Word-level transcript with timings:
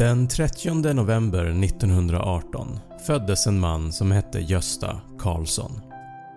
Den 0.00 0.28
30 0.28 0.92
november 0.92 1.44
1918 1.64 2.78
föddes 3.06 3.46
en 3.46 3.60
man 3.60 3.92
som 3.92 4.10
hette 4.10 4.40
Gösta 4.40 5.00
Karlsson. 5.18 5.80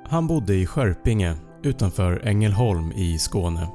Han 0.09 0.27
bodde 0.27 0.55
i 0.55 0.66
Skörpinge 0.66 1.35
utanför 1.63 2.21
Ängelholm 2.27 2.91
i 2.91 3.20
Skåne. 3.20 3.68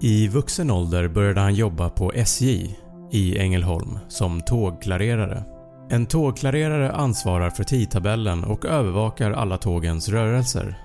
I 0.00 0.28
vuxen 0.28 0.70
ålder 0.70 1.08
började 1.08 1.40
han 1.40 1.54
jobba 1.54 1.90
på 1.90 2.12
SJ 2.12 2.78
i 3.12 3.38
Ängelholm 3.38 3.98
som 4.08 4.40
tågklarerare. 4.40 5.44
En 5.90 6.06
tågklarerare 6.06 6.92
ansvarar 6.92 7.50
för 7.50 7.64
tidtabellen 7.64 8.44
och 8.44 8.64
övervakar 8.64 9.30
alla 9.30 9.58
tågens 9.58 10.08
rörelser. 10.08 10.78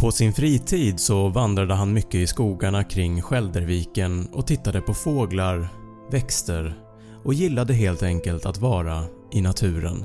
På 0.00 0.10
sin 0.10 0.32
fritid 0.32 1.00
så 1.00 1.28
vandrade 1.28 1.74
han 1.74 1.92
mycket 1.92 2.14
i 2.14 2.26
skogarna 2.26 2.84
kring 2.84 3.22
Skälderviken 3.22 4.28
och 4.32 4.46
tittade 4.46 4.80
på 4.80 4.94
fåglar, 4.94 5.68
växter 6.10 6.87
och 7.24 7.34
gillade 7.34 7.74
helt 7.74 8.02
enkelt 8.02 8.46
att 8.46 8.58
vara 8.58 9.04
i 9.32 9.40
naturen. 9.40 10.04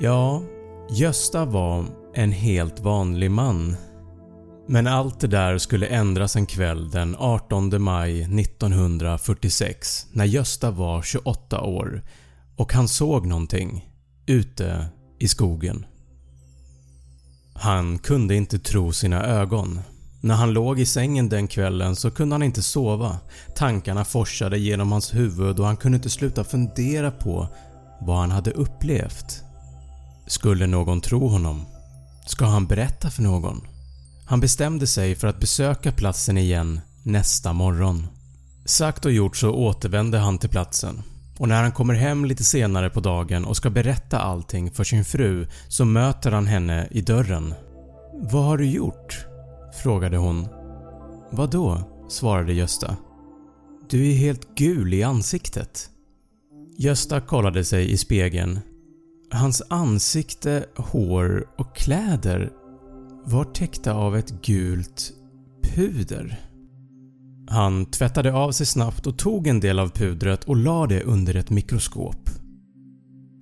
Ja, 0.00 0.42
Gösta 0.90 1.44
var 1.44 1.84
en 2.14 2.32
helt 2.32 2.80
vanlig 2.80 3.30
man. 3.30 3.76
Men 4.68 4.86
allt 4.86 5.20
det 5.20 5.26
där 5.26 5.58
skulle 5.58 5.86
ändras 5.86 6.36
en 6.36 6.46
kväll 6.46 6.90
den 6.90 7.16
18 7.18 7.82
maj 7.82 8.22
1946 8.22 10.06
när 10.12 10.24
Gösta 10.24 10.70
var 10.70 11.02
28 11.02 11.60
år 11.60 12.02
och 12.56 12.72
han 12.72 12.88
såg 12.88 13.26
någonting 13.26 13.88
ute 14.26 14.86
i 15.18 15.28
skogen. 15.28 15.86
Han 17.54 17.98
kunde 17.98 18.34
inte 18.34 18.58
tro 18.58 18.92
sina 18.92 19.24
ögon. 19.24 19.80
När 20.24 20.34
han 20.34 20.52
låg 20.52 20.80
i 20.80 20.86
sängen 20.86 21.28
den 21.28 21.48
kvällen 21.48 21.96
så 21.96 22.10
kunde 22.10 22.34
han 22.34 22.42
inte 22.42 22.62
sova. 22.62 23.18
Tankarna 23.54 24.04
forsade 24.04 24.58
genom 24.58 24.92
hans 24.92 25.14
huvud 25.14 25.60
och 25.60 25.66
han 25.66 25.76
kunde 25.76 25.96
inte 25.96 26.10
sluta 26.10 26.44
fundera 26.44 27.10
på 27.10 27.48
vad 28.00 28.16
han 28.16 28.30
hade 28.30 28.50
upplevt. 28.50 29.42
Skulle 30.26 30.66
någon 30.66 31.00
tro 31.00 31.28
honom? 31.28 31.66
Ska 32.26 32.44
han 32.44 32.66
berätta 32.66 33.10
för 33.10 33.22
någon? 33.22 33.60
Han 34.26 34.40
bestämde 34.40 34.86
sig 34.86 35.14
för 35.14 35.28
att 35.28 35.40
besöka 35.40 35.92
platsen 35.92 36.38
igen 36.38 36.80
nästa 37.02 37.52
morgon. 37.52 38.06
Sagt 38.64 39.04
och 39.04 39.12
gjort 39.12 39.36
så 39.36 39.50
återvände 39.50 40.18
han 40.18 40.38
till 40.38 40.50
platsen 40.50 41.02
och 41.38 41.48
när 41.48 41.62
han 41.62 41.72
kommer 41.72 41.94
hem 41.94 42.24
lite 42.24 42.44
senare 42.44 42.90
på 42.90 43.00
dagen 43.00 43.44
och 43.44 43.56
ska 43.56 43.70
berätta 43.70 44.18
allting 44.18 44.70
för 44.70 44.84
sin 44.84 45.04
fru 45.04 45.46
så 45.68 45.84
möter 45.84 46.32
han 46.32 46.46
henne 46.46 46.88
i 46.90 47.00
dörren. 47.00 47.54
“Vad 48.12 48.44
har 48.44 48.58
du 48.58 48.66
gjort?” 48.66 49.26
Frågade 49.82 50.16
hon. 50.16 50.46
“Vadå?” 51.30 51.78
svarade 52.08 52.52
Gösta. 52.52 52.96
“Du 53.90 54.10
är 54.10 54.14
helt 54.14 54.54
gul 54.54 54.94
i 54.94 55.02
ansiktet.” 55.02 55.90
Gösta 56.76 57.20
kollade 57.20 57.64
sig 57.64 57.92
i 57.92 57.96
spegeln. 57.96 58.60
Hans 59.30 59.62
ansikte, 59.68 60.66
hår 60.76 61.46
och 61.56 61.76
kläder 61.76 62.52
var 63.24 63.44
täckta 63.44 63.92
av 63.92 64.16
ett 64.16 64.42
gult 64.42 65.12
puder. 65.62 66.40
Han 67.48 67.86
tvättade 67.86 68.32
av 68.32 68.52
sig 68.52 68.66
snabbt 68.66 69.06
och 69.06 69.18
tog 69.18 69.46
en 69.46 69.60
del 69.60 69.78
av 69.78 69.88
pudret 69.88 70.44
och 70.44 70.56
la 70.56 70.86
det 70.86 71.02
under 71.02 71.34
ett 71.36 71.50
mikroskop. 71.50 72.30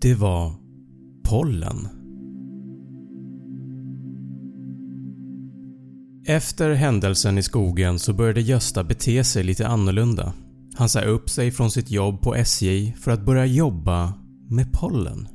Det 0.00 0.14
var 0.14 0.52
pollen. 1.24 2.01
Efter 6.26 6.70
händelsen 6.70 7.38
i 7.38 7.42
skogen 7.42 7.98
så 7.98 8.12
började 8.12 8.40
Gösta 8.40 8.84
bete 8.84 9.24
sig 9.24 9.42
lite 9.42 9.66
annorlunda. 9.66 10.32
Han 10.74 10.88
sa 10.88 11.00
upp 11.00 11.30
sig 11.30 11.50
från 11.50 11.70
sitt 11.70 11.90
jobb 11.90 12.20
på 12.22 12.34
SJ 12.34 12.94
för 13.00 13.10
att 13.10 13.24
börja 13.24 13.46
jobba 13.46 14.14
med 14.48 14.72
pollen. 14.72 15.28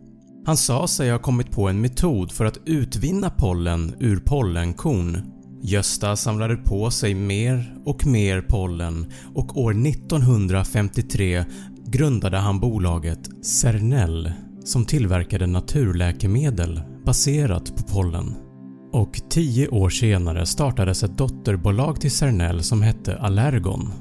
Han 0.45 0.57
sa 0.57 0.87
sig 0.87 1.11
ha 1.11 1.19
kommit 1.19 1.51
på 1.51 1.69
en 1.69 1.81
metod 1.81 2.31
för 2.31 2.45
att 2.45 2.59
utvinna 2.65 3.29
pollen 3.29 3.95
ur 3.99 4.17
pollenkorn. 4.17 5.21
Gösta 5.61 6.15
samlade 6.15 6.55
på 6.55 6.91
sig 6.91 7.15
mer 7.15 7.77
och 7.85 8.05
mer 8.05 8.41
pollen 8.41 9.11
och 9.35 9.61
år 9.61 9.87
1953 9.87 11.45
grundade 11.85 12.37
han 12.37 12.59
bolaget 12.59 13.45
Cernel 13.45 14.31
som 14.63 14.85
tillverkade 14.85 15.47
naturläkemedel 15.47 16.81
baserat 17.05 17.75
på 17.75 17.83
pollen. 17.83 18.46
Och 18.91 19.21
10 19.29 19.67
år 19.67 19.89
senare 19.89 20.45
startades 20.45 21.03
ett 21.03 21.17
dotterbolag 21.17 22.01
till 22.01 22.11
Cernel 22.11 22.63
som 22.63 22.81
hette 22.81 23.17
Allergon 23.17 23.91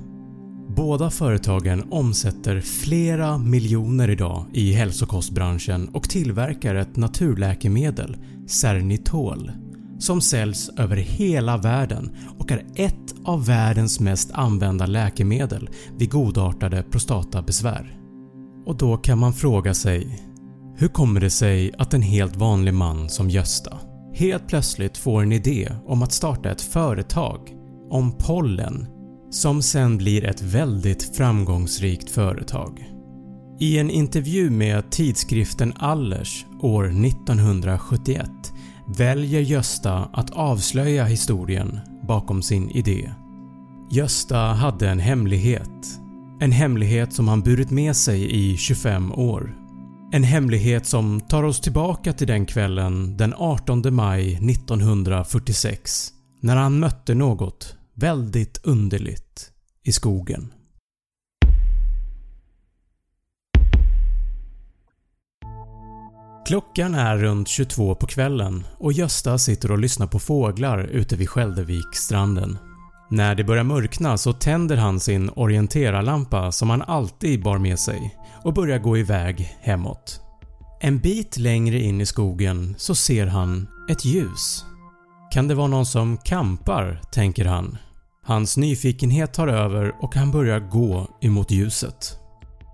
Båda 0.77 1.11
företagen 1.11 1.85
omsätter 1.91 2.61
flera 2.61 3.39
miljoner 3.39 4.11
idag 4.11 4.45
i 4.53 4.73
hälsokostbranschen 4.73 5.89
och 5.89 6.09
tillverkar 6.09 6.75
ett 6.75 6.97
naturläkemedel, 6.97 8.17
Cernitol, 8.47 9.51
som 9.99 10.21
säljs 10.21 10.71
över 10.79 10.97
hela 10.97 11.57
världen 11.57 12.17
och 12.39 12.53
är 12.53 12.67
ett 12.75 13.15
av 13.25 13.47
världens 13.47 14.01
mest 14.01 14.31
använda 14.33 14.87
läkemedel 14.87 15.69
vid 15.97 16.11
godartade 16.11 16.83
prostatabesvär. 16.83 18.01
Och 18.67 18.77
då 18.77 18.97
kan 18.97 19.19
man 19.19 19.33
fråga 19.33 19.75
sig 19.75 20.23
hur 20.77 20.89
kommer 20.89 21.21
det 21.21 21.31
sig 21.31 21.73
att 21.79 21.95
en 21.95 22.03
helt 22.03 22.37
vanlig 22.37 22.75
man 22.75 23.09
som 23.09 23.31
Gösta 23.31 23.79
helt 24.16 24.49
plötsligt 24.49 24.97
får 24.97 25.22
en 25.22 25.32
idé 25.32 25.72
om 25.87 26.03
att 26.03 26.12
starta 26.12 26.50
ett 26.50 26.62
företag 26.62 27.41
om 27.91 28.12
pollen 28.19 28.87
som 29.31 29.62
sen 29.62 29.99
blir 29.99 30.25
ett 30.25 30.43
väldigt 30.43 31.16
framgångsrikt 31.16 32.10
företag. 32.10 32.84
I 33.60 33.78
en 33.78 33.91
intervju 33.91 34.50
med 34.50 34.91
tidskriften 34.91 35.72
Allers 35.77 36.47
år 36.62 36.84
1971 37.06 38.31
väljer 38.99 39.41
Gösta 39.41 40.09
att 40.12 40.31
avslöja 40.31 41.04
historien 41.04 41.78
bakom 42.09 42.43
sin 42.43 42.71
idé. 42.71 43.10
Gösta 43.91 44.38
hade 44.38 44.88
en 44.88 45.00
hemlighet. 45.00 46.00
En 46.41 46.53
hemlighet 46.53 47.12
som 47.12 47.28
han 47.28 47.41
burit 47.41 47.71
med 47.71 47.97
sig 47.97 48.31
i 48.31 48.56
25 48.56 49.12
år. 49.12 49.66
En 50.16 50.25
hemlighet 50.25 50.87
som 50.87 51.21
tar 51.21 51.43
oss 51.43 51.60
tillbaka 51.60 52.12
till 52.12 52.27
den 52.27 52.47
kvällen 52.47 53.16
den 53.16 53.34
18 53.37 53.94
maj 53.94 54.34
1946 54.50 56.12
när 56.41 56.56
han 56.56 56.78
mötte 56.78 57.15
något 57.15 57.77
väldigt 57.94 58.60
underligt 58.66 59.50
i 59.84 59.93
skogen. 59.93 60.53
Klockan 66.47 66.94
är 66.94 67.16
runt 67.16 67.48
22 67.48 67.94
på 67.94 68.06
kvällen 68.06 68.65
och 68.78 68.93
Gösta 68.93 69.38
sitter 69.38 69.71
och 69.71 69.78
lyssnar 69.78 70.06
på 70.06 70.19
fåglar 70.19 70.78
ute 70.78 71.16
vid 71.16 71.28
Skäldervikstranden. 71.28 72.59
När 73.09 73.34
det 73.34 73.44
börjar 73.44 73.65
mörkna 73.65 74.19
så 74.19 74.33
tänder 74.33 74.77
han 74.77 75.00
sin 75.00 75.31
orienterarlampa 75.37 76.53
som 76.53 76.71
han 76.71 76.83
alltid 76.83 77.43
bar 77.43 77.59
med 77.59 77.78
sig 77.78 78.17
och 78.43 78.54
börjar 78.54 78.78
gå 78.78 78.98
iväg 78.98 79.57
hemåt. 79.60 80.21
En 80.81 80.98
bit 80.98 81.36
längre 81.36 81.81
in 81.81 82.01
i 82.01 82.07
skogen 82.07 82.75
så 82.78 82.95
ser 82.95 83.27
han 83.27 83.66
ett 83.91 84.04
ljus. 84.04 84.65
Kan 85.33 85.48
det 85.48 85.54
vara 85.54 85.66
någon 85.66 85.86
som 85.86 86.16
kampar, 86.16 87.01
tänker 87.13 87.45
han 87.45 87.78
Hans 88.27 88.57
nyfikenhet 88.57 89.34
tar 89.34 89.48
över 89.48 89.95
och 90.01 90.15
han 90.15 90.31
börjar 90.31 90.60
gå 90.60 91.07
emot 91.21 91.51
ljuset. 91.51 92.19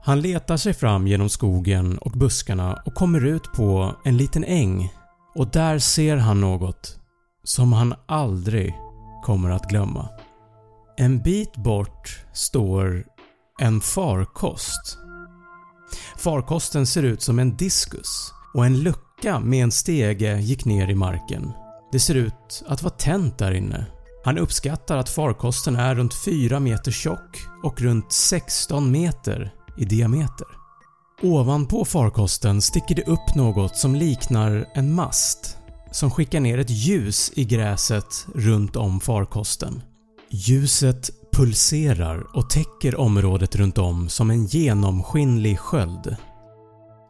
Han 0.04 0.20
letar 0.20 0.56
sig 0.56 0.74
fram 0.74 1.06
genom 1.06 1.28
skogen 1.28 1.98
och 1.98 2.10
buskarna 2.10 2.82
och 2.84 2.94
kommer 2.94 3.24
ut 3.24 3.52
på 3.52 3.96
en 4.04 4.16
liten 4.16 4.44
äng 4.44 4.92
och 5.34 5.50
där 5.50 5.78
ser 5.78 6.16
han 6.16 6.40
något 6.40 6.98
som 7.44 7.72
han 7.72 7.94
aldrig 8.06 8.74
kommer 9.24 9.50
att 9.50 9.68
glömma. 9.68 10.08
En 10.96 11.22
bit 11.22 11.56
bort 11.56 12.24
står 12.32 13.04
en 13.60 13.80
farkost. 13.80 14.98
Farkosten 16.16 16.86
ser 16.86 17.02
ut 17.02 17.22
som 17.22 17.38
en 17.38 17.56
diskus 17.56 18.32
och 18.54 18.66
en 18.66 18.80
lucka 18.80 19.40
med 19.40 19.62
en 19.62 19.72
stege 19.72 20.40
gick 20.40 20.64
ner 20.64 20.90
i 20.90 20.94
marken. 20.94 21.52
Det 21.92 22.00
ser 22.00 22.14
ut 22.14 22.64
att 22.66 22.82
vara 22.82 22.94
tänt 22.94 23.38
där 23.38 23.52
inne. 23.52 23.86
Han 24.24 24.38
uppskattar 24.38 24.96
att 24.96 25.08
farkosten 25.08 25.76
är 25.76 25.94
runt 25.94 26.14
4 26.24 26.60
meter 26.60 26.90
tjock 26.90 27.38
och 27.64 27.80
runt 27.80 28.12
16 28.12 28.90
meter 28.90 29.54
i 29.78 29.84
diameter. 29.84 30.46
Ovanpå 31.22 31.84
farkosten 31.84 32.62
sticker 32.62 32.94
det 32.94 33.06
upp 33.06 33.34
något 33.34 33.76
som 33.76 33.94
liknar 33.94 34.68
en 34.74 34.94
mast 34.94 35.56
som 35.90 36.10
skickar 36.10 36.40
ner 36.40 36.58
ett 36.58 36.70
ljus 36.70 37.32
i 37.34 37.44
gräset 37.44 38.26
runt 38.34 38.76
om 38.76 39.00
farkosten. 39.00 39.82
Ljuset 40.34 41.10
pulserar 41.32 42.36
och 42.36 42.50
täcker 42.50 43.00
området 43.00 43.56
runt 43.56 43.78
om 43.78 44.08
som 44.08 44.30
en 44.30 44.46
genomskinlig 44.46 45.58
sköld. 45.58 46.16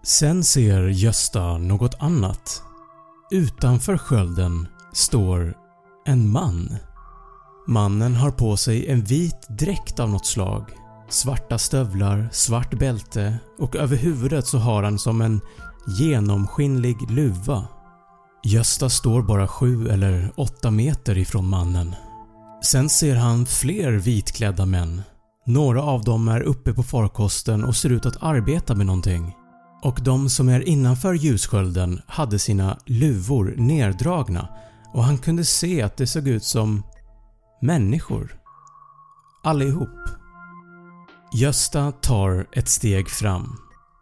Sen 0.04 0.44
ser 0.44 0.88
Gösta 0.88 1.58
något 1.58 1.94
annat. 2.00 2.62
Utanför 3.30 3.98
skölden 3.98 4.68
står 4.92 5.54
en 6.06 6.32
man. 6.32 6.76
Mannen 7.66 8.14
har 8.16 8.30
på 8.30 8.56
sig 8.56 8.88
en 8.88 9.04
vit 9.04 9.46
dräkt 9.48 10.00
av 10.00 10.10
något 10.10 10.26
slag, 10.26 10.64
svarta 11.08 11.58
stövlar, 11.58 12.28
svart 12.32 12.78
bälte 12.78 13.38
och 13.58 13.76
över 13.76 13.96
huvudet 13.96 14.46
så 14.46 14.58
har 14.58 14.82
han 14.82 14.98
som 14.98 15.20
en 15.20 15.40
genomskinlig 15.98 17.10
luva. 17.10 17.64
Gösta 18.44 18.88
står 18.88 19.22
bara 19.22 19.48
7 19.48 19.88
eller 19.88 20.32
8 20.36 20.70
meter 20.70 21.18
ifrån 21.18 21.48
mannen. 21.48 21.94
Sen 22.62 22.88
ser 22.88 23.16
han 23.16 23.46
fler 23.46 23.92
vitklädda 23.92 24.66
män. 24.66 25.02
Några 25.46 25.82
av 25.82 26.04
dem 26.04 26.28
är 26.28 26.40
uppe 26.40 26.74
på 26.74 26.82
farkosten 26.82 27.64
och 27.64 27.76
ser 27.76 27.90
ut 27.90 28.06
att 28.06 28.22
arbeta 28.22 28.74
med 28.74 28.86
någonting. 28.86 29.36
Och 29.82 29.98
de 30.02 30.28
som 30.28 30.48
är 30.48 30.68
innanför 30.68 31.14
ljusskölden 31.14 32.00
hade 32.06 32.38
sina 32.38 32.78
luvor 32.86 33.54
neddragna 33.56 34.48
och 34.94 35.04
han 35.04 35.18
kunde 35.18 35.44
se 35.44 35.82
att 35.82 35.96
det 35.96 36.06
såg 36.06 36.28
ut 36.28 36.44
som 36.44 36.82
människor. 37.62 38.36
Allihop. 39.44 39.98
Gösta 41.34 41.92
tar 41.92 42.46
ett 42.52 42.68
steg 42.68 43.10
fram. 43.10 43.56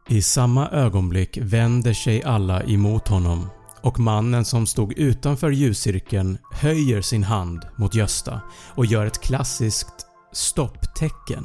I 0.09 0.23
samma 0.23 0.69
ögonblick 0.69 1.39
vänder 1.43 1.93
sig 1.93 2.23
alla 2.23 2.63
emot 2.63 3.09
honom 3.09 3.51
och 3.83 4.01
mannen 4.01 4.45
som 4.45 4.67
stod 4.67 4.93
utanför 4.99 5.51
ljuscirkeln 5.51 6.39
höjer 6.61 7.03
sin 7.03 7.25
hand 7.25 7.67
mot 7.77 7.95
Gösta 7.95 8.41
och 8.75 8.87
gör 8.87 9.07
ett 9.07 9.21
klassiskt 9.21 10.07
stopptecken. 10.33 11.45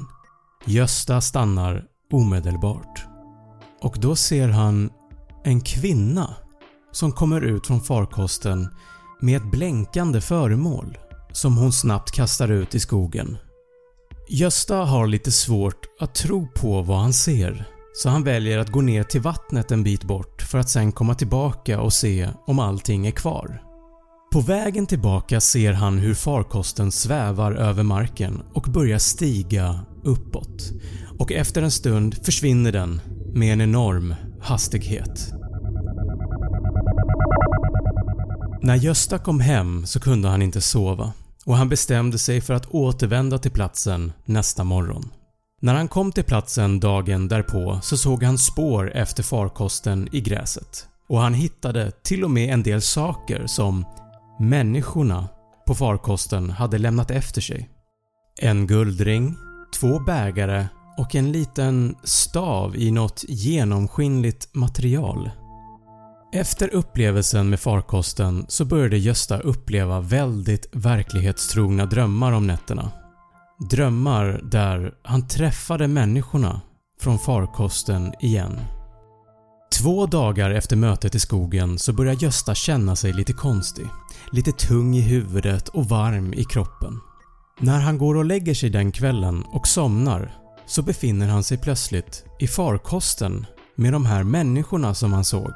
Gösta 0.65 1.21
stannar 1.21 1.83
omedelbart. 2.11 3.05
Och 3.81 3.97
då 3.99 4.15
ser 4.15 4.47
han 4.47 4.89
en 5.43 5.61
kvinna 5.61 6.35
som 6.91 7.11
kommer 7.11 7.41
ut 7.41 7.67
från 7.67 7.81
farkosten 7.81 8.69
med 9.21 9.37
ett 9.37 9.51
blänkande 9.51 10.21
föremål 10.21 10.97
som 11.31 11.57
hon 11.57 11.73
snabbt 11.73 12.11
kastar 12.11 12.51
ut 12.51 12.75
i 12.75 12.79
skogen. 12.79 13.37
Gösta 14.29 14.75
har 14.75 15.07
lite 15.07 15.31
svårt 15.31 15.85
att 15.99 16.15
tro 16.15 16.47
på 16.55 16.81
vad 16.81 16.97
han 16.97 17.13
ser 17.13 17.67
så 17.93 18.09
han 18.09 18.23
väljer 18.23 18.57
att 18.57 18.71
gå 18.71 18.81
ner 18.81 19.03
till 19.03 19.21
vattnet 19.21 19.71
en 19.71 19.83
bit 19.83 20.03
bort 20.03 20.41
för 20.41 20.57
att 20.57 20.69
sen 20.69 20.91
komma 20.91 21.15
tillbaka 21.15 21.81
och 21.81 21.93
se 21.93 22.29
om 22.47 22.59
allting 22.59 23.07
är 23.07 23.11
kvar. 23.11 23.64
På 24.35 24.41
vägen 24.41 24.87
tillbaka 24.87 25.41
ser 25.41 25.73
han 25.73 25.97
hur 25.97 26.13
farkosten 26.13 26.91
svävar 26.91 27.51
över 27.51 27.83
marken 27.83 28.43
och 28.53 28.63
börjar 28.63 28.99
stiga 28.99 29.79
uppåt 30.03 30.71
och 31.19 31.31
efter 31.31 31.61
en 31.61 31.71
stund 31.71 32.25
försvinner 32.25 32.71
den 32.71 33.01
med 33.33 33.53
en 33.53 33.61
enorm 33.61 34.15
hastighet. 34.41 35.31
När 38.61 38.75
Gösta 38.75 39.17
kom 39.17 39.39
hem 39.39 39.85
så 39.85 39.99
kunde 39.99 40.27
han 40.27 40.41
inte 40.41 40.61
sova 40.61 41.13
och 41.45 41.57
han 41.57 41.69
bestämde 41.69 42.19
sig 42.19 42.41
för 42.41 42.53
att 42.53 42.67
återvända 42.67 43.37
till 43.37 43.51
platsen 43.51 44.13
nästa 44.25 44.63
morgon. 44.63 45.09
När 45.61 45.73
han 45.73 45.87
kom 45.87 46.11
till 46.11 46.23
platsen 46.23 46.79
dagen 46.79 47.27
därpå 47.27 47.79
så 47.83 47.97
såg 47.97 48.23
han 48.23 48.37
spår 48.37 48.91
efter 48.95 49.23
farkosten 49.23 50.09
i 50.11 50.21
gräset 50.21 50.87
och 51.09 51.19
han 51.19 51.33
hittade 51.33 51.91
till 51.91 52.23
och 52.23 52.31
med 52.31 52.53
en 52.53 52.63
del 52.63 52.81
saker 52.81 53.47
som 53.47 53.85
människorna 54.39 55.27
på 55.67 55.75
farkosten 55.75 56.49
hade 56.49 56.77
lämnat 56.77 57.11
efter 57.11 57.41
sig. 57.41 57.69
En 58.41 58.67
guldring, 58.67 59.35
två 59.79 59.99
bägare 59.99 60.67
och 60.97 61.15
en 61.15 61.31
liten 61.31 61.95
stav 62.03 62.75
i 62.75 62.91
något 62.91 63.23
genomskinligt 63.27 64.55
material. 64.55 65.29
Efter 66.33 66.73
upplevelsen 66.73 67.49
med 67.49 67.59
farkosten 67.59 68.45
så 68.47 68.65
började 68.65 68.97
Gösta 68.97 69.39
uppleva 69.39 69.99
väldigt 69.99 70.69
verklighetstrogna 70.71 71.85
drömmar 71.85 72.31
om 72.31 72.47
nätterna. 72.47 72.91
Drömmar 73.69 74.41
där 74.43 74.93
han 75.03 75.27
träffade 75.27 75.87
människorna 75.87 76.61
från 77.01 77.19
farkosten 77.19 78.13
igen. 78.19 78.59
Två 79.79 80.05
dagar 80.05 80.51
efter 80.51 80.75
mötet 80.75 81.15
i 81.15 81.19
skogen 81.19 81.79
så 81.79 81.93
börjar 81.93 82.13
Gösta 82.13 82.55
känna 82.55 82.95
sig 82.95 83.13
lite 83.13 83.33
konstig, 83.33 83.85
lite 84.31 84.51
tung 84.51 84.95
i 84.95 85.01
huvudet 85.01 85.67
och 85.67 85.85
varm 85.85 86.33
i 86.33 86.43
kroppen. 86.43 86.99
När 87.59 87.79
han 87.79 87.97
går 87.97 88.15
och 88.15 88.25
lägger 88.25 88.53
sig 88.53 88.69
den 88.69 88.91
kvällen 88.91 89.43
och 89.43 89.67
somnar 89.67 90.35
så 90.65 90.81
befinner 90.81 91.27
han 91.27 91.43
sig 91.43 91.57
plötsligt 91.57 92.25
i 92.39 92.47
farkosten 92.47 93.45
med 93.75 93.93
de 93.93 94.05
här 94.05 94.23
människorna 94.23 94.93
som 94.93 95.13
han 95.13 95.23
såg. 95.23 95.53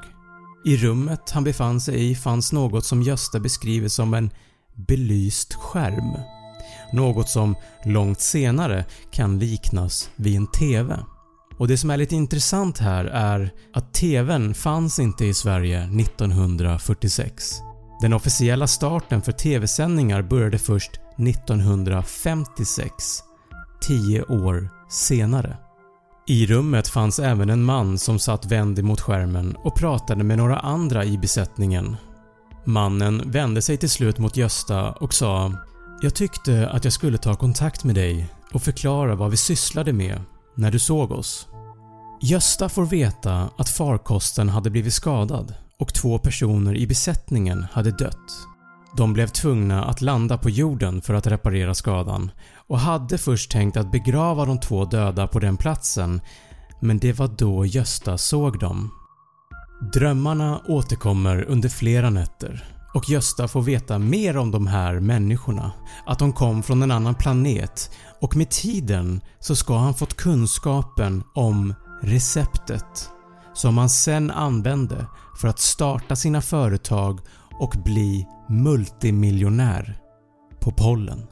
I 0.66 0.78
rummet 0.78 1.32
han 1.32 1.44
befann 1.44 1.82
sig 1.82 2.12
i 2.12 2.16
fanns 2.16 2.52
något 2.52 2.86
som 2.86 3.02
Gösta 3.02 3.40
beskriver 3.40 3.90
som 3.90 4.14
en 4.14 4.30
belyst 4.76 5.54
skärm. 5.54 6.18
Något 6.94 7.30
som 7.30 7.56
långt 7.86 8.22
senare 8.22 8.86
kan 9.12 9.40
liknas 9.40 10.10
vid 10.16 10.38
en 10.38 10.48
TV. 10.48 10.98
Och 11.58 11.68
Det 11.68 11.78
som 11.78 11.90
är 11.90 11.98
lite 11.98 12.16
intressant 12.16 12.78
här 12.78 13.06
är 13.06 13.54
att 13.74 13.94
TVn 13.94 14.54
fanns 14.54 15.00
inte 15.00 15.26
i 15.26 15.34
Sverige 15.34 15.80
1946. 15.84 17.62
Den 18.02 18.14
officiella 18.14 18.68
starten 18.68 19.22
för 19.22 19.32
TV-sändningar 19.32 20.22
började 20.22 20.58
först 20.58 20.92
1956, 21.18 22.94
10 23.82 24.24
år 24.24 24.70
senare. 24.90 25.58
I 26.28 26.46
rummet 26.46 26.88
fanns 26.88 27.20
även 27.20 27.50
en 27.50 27.64
man 27.64 27.98
som 27.98 28.20
satt 28.20 28.46
vänd 28.46 28.80
emot 28.80 29.02
skärmen 29.02 29.56
och 29.56 29.76
pratade 29.76 30.24
med 30.24 30.38
några 30.38 30.60
andra 30.60 31.06
i 31.06 31.18
besättningen. 31.18 31.98
Mannen 32.66 33.32
vände 33.32 33.62
sig 33.62 33.78
till 33.78 33.90
slut 33.90 34.18
mot 34.18 34.38
Gösta 34.38 34.92
och 34.92 35.14
sa 35.14 35.54
“Jag 36.02 36.16
tyckte 36.16 36.70
att 36.70 36.84
jag 36.84 36.94
skulle 36.94 37.18
ta 37.18 37.36
kontakt 37.36 37.84
med 37.84 37.96
dig 37.96 38.30
och 38.54 38.62
förklara 38.62 39.16
vad 39.16 39.32
vi 39.32 39.38
sysslade 39.38 39.94
med 39.94 40.22
när 40.56 40.72
du 40.72 40.80
såg 40.80 41.12
oss.” 41.12 41.48
Gösta 42.22 42.70
får 42.70 42.86
veta 42.86 43.50
att 43.58 43.70
farkosten 43.70 44.50
hade 44.50 44.70
blivit 44.70 44.94
skadad 44.94 45.54
och 45.80 45.94
två 45.94 46.18
personer 46.18 46.76
i 46.76 46.88
besättningen 46.88 47.66
hade 47.72 47.92
dött. 47.92 48.48
De 48.98 49.14
blev 49.14 49.28
tvungna 49.28 49.86
att 49.86 50.02
landa 50.02 50.38
på 50.38 50.50
jorden 50.50 51.02
för 51.02 51.14
att 51.14 51.28
reparera 51.28 51.76
skadan 51.76 52.32
och 52.68 52.80
hade 52.80 53.18
först 53.18 53.52
tänkt 53.52 53.78
att 53.78 53.92
begrava 53.92 54.46
de 54.46 54.60
två 54.60 54.86
döda 54.86 55.28
på 55.28 55.40
den 55.40 55.58
platsen 55.58 56.22
men 56.82 56.98
det 57.00 57.14
var 57.14 57.28
då 57.28 57.66
Gösta 57.66 58.18
såg 58.18 58.60
dem. 58.60 58.92
Drömmarna 59.94 60.62
återkommer 60.68 61.46
under 61.48 61.70
flera 61.70 62.10
nätter 62.10 62.66
och 62.94 63.10
Gösta 63.10 63.48
får 63.48 63.62
veta 63.62 64.00
mer 64.00 64.38
om 64.38 64.52
de 64.52 64.68
här 64.68 65.00
människorna, 65.00 65.72
att 66.06 66.20
de 66.20 66.34
kom 66.34 66.64
från 66.64 66.84
en 66.84 66.92
annan 66.92 67.16
planet 67.16 67.92
och 68.22 68.36
med 68.36 68.50
tiden 68.50 69.22
så 69.40 69.56
ska 69.56 69.78
han 69.78 69.94
fått 69.94 70.18
kunskapen 70.18 71.24
om 71.34 71.74
receptet 72.02 73.10
som 73.54 73.78
han 73.78 73.90
sen 73.90 74.32
använde 74.32 75.06
för 75.42 75.48
att 75.48 75.60
starta 75.60 76.16
sina 76.16 76.42
företag 76.42 77.20
och 77.60 77.76
bli 77.86 78.28
multimiljonär 78.50 80.00
på 80.60 80.72
pollen. 80.72 81.28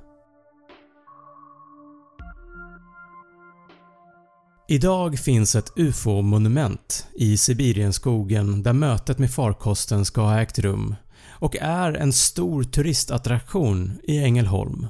Idag 4.69 5.19
finns 5.19 5.55
ett 5.55 5.71
UFO-monument 5.75 7.07
i 7.13 7.37
Sibirienskogen 7.37 8.63
där 8.63 8.73
mötet 8.73 9.17
med 9.19 9.31
farkosten 9.31 10.05
ska 10.05 10.21
ha 10.21 10.41
ägt 10.41 10.59
rum 10.59 10.95
och 11.29 11.55
är 11.55 11.93
en 11.93 12.13
stor 12.13 12.63
turistattraktion 12.63 13.99
i 14.03 14.17
Ängelholm. 14.17 14.87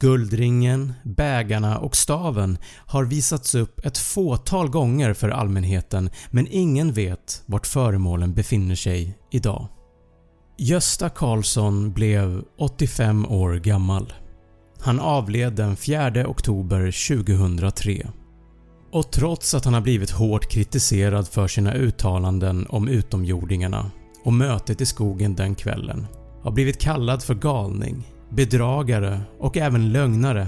Guldringen, 0.00 0.92
bägarna 1.02 1.78
och 1.78 1.96
staven 1.96 2.58
har 2.86 3.04
visats 3.04 3.54
upp 3.54 3.86
ett 3.86 3.98
fåtal 3.98 4.68
gånger 4.68 5.14
för 5.14 5.28
allmänheten 5.28 6.10
men 6.30 6.46
ingen 6.50 6.92
vet 6.92 7.42
vart 7.46 7.66
föremålen 7.66 8.34
befinner 8.34 8.74
sig 8.74 9.18
idag. 9.30 9.68
Gösta 10.58 11.08
Karlsson 11.08 11.92
blev 11.92 12.42
85 12.58 13.26
år 13.26 13.54
gammal. 13.54 14.12
Han 14.80 15.00
avled 15.00 15.52
den 15.52 15.76
4 15.76 16.28
oktober 16.28 17.08
2003. 17.16 18.06
Och 18.92 19.12
trots 19.12 19.54
att 19.54 19.64
han 19.64 19.74
har 19.74 19.80
blivit 19.80 20.10
hårt 20.10 20.50
kritiserad 20.50 21.28
för 21.28 21.48
sina 21.48 21.74
uttalanden 21.74 22.66
om 22.68 22.88
utomjordingarna 22.88 23.90
och 24.24 24.32
mötet 24.32 24.80
i 24.80 24.86
skogen 24.86 25.34
den 25.34 25.54
kvällen, 25.54 26.06
har 26.42 26.50
blivit 26.50 26.80
kallad 26.80 27.22
för 27.22 27.34
galning, 27.34 28.06
bedragare 28.30 29.20
och 29.38 29.56
även 29.56 29.92
lögnare 29.92 30.46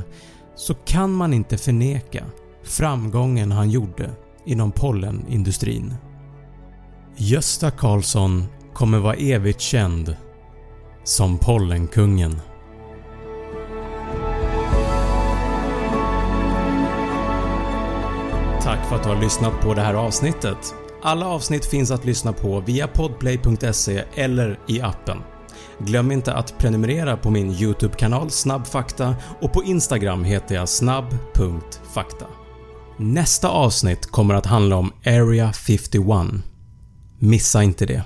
så 0.55 0.75
kan 0.75 1.13
man 1.13 1.33
inte 1.33 1.59
förneka 1.59 2.25
framgången 2.65 3.53
han 3.53 3.71
gjorde 3.71 4.11
inom 4.45 4.73
pollenindustrin. 4.73 5.95
Gösta 7.17 7.71
Karlsson 7.71 8.45
kommer 8.75 8.99
vara 8.99 9.15
evigt 9.15 9.61
känd 9.61 10.17
som 11.05 11.39
Pollenkungen. 11.39 12.41
Tack 18.63 18.89
för 18.89 18.97
att 18.97 19.03
du 19.03 19.09
har 19.09 19.21
lyssnat 19.21 19.61
på 19.61 19.75
det 19.75 19.81
här 19.81 19.95
avsnittet. 19.95 20.75
Alla 21.03 21.27
avsnitt 21.27 21.65
finns 21.65 21.91
att 21.91 22.05
lyssna 22.05 22.33
på 22.33 22.61
via 22.61 22.89
podplay.se 22.89 24.05
eller 24.15 24.59
i 24.69 24.81
appen. 24.81 25.19
Glöm 25.79 26.13
inte 26.13 26.35
att 26.35 26.59
prenumerera 26.59 27.17
på 27.17 27.31
min 27.31 27.51
YouTube-kanal 27.51 28.31
Snabbfakta 28.31 29.17
och 29.41 29.53
på 29.53 29.65
Instagram 29.65 30.25
heter 30.25 30.55
jag 30.55 30.69
snabb.fakta. 30.69 32.27
Nästa 32.97 33.49
avsnitt 33.49 34.07
kommer 34.07 34.35
att 34.35 34.47
handla 34.47 34.77
om 34.77 34.93
Area 35.07 35.53
51. 35.53 36.05
Missa 37.19 37.63
inte 37.63 37.87
det. 37.87 38.05